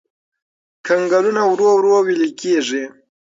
کنګلونه 0.87 1.41
ورو 1.47 1.67
ورو 1.75 1.91
ويلي 2.05 2.29
کېږي. 2.41 2.83